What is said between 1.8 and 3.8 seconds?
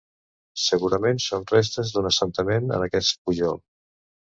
d'un assentament en aquest pujol.